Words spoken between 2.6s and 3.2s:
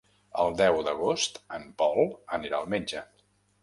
al metge.